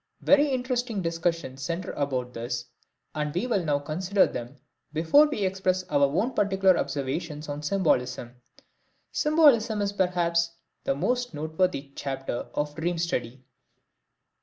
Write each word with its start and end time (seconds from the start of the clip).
Very 0.21 0.47
interesting 0.47 1.03
discussions 1.03 1.61
center 1.61 1.91
about 1.91 2.33
this, 2.33 2.65
and 3.13 3.31
we 3.35 3.45
will 3.45 3.63
now 3.63 3.77
consider 3.77 4.25
them 4.25 4.55
before 4.91 5.27
we 5.27 5.41
express 5.45 5.83
our 5.91 6.05
own 6.05 6.33
particular 6.33 6.75
observations 6.75 7.47
on 7.47 7.61
symbolism. 7.61 8.35
Symbolism 9.11 9.79
is 9.79 9.93
perhaps 9.93 10.55
the 10.85 10.95
most 10.95 11.35
noteworthy 11.35 11.91
chapter 11.95 12.47
of 12.55 12.73
dream 12.73 12.97
study. 12.97 13.45